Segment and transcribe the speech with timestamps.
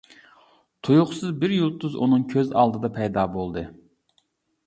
[0.87, 3.67] تۇيۇقسىز بىر يۇلتۇز ئۇنىڭ كۆز ئالدىدا پەيدا بولدى.